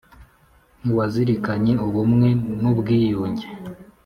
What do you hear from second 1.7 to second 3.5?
ubumwe nu bwiyunge